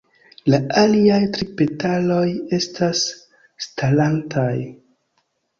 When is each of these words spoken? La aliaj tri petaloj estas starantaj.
La 0.51 0.59
aliaj 0.83 1.19
tri 1.35 1.47
petaloj 1.59 2.23
estas 2.59 3.05
starantaj. 3.67 4.51